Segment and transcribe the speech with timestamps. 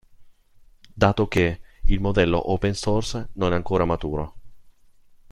[0.95, 4.35] Dato che il modello open source non è ancora maturo.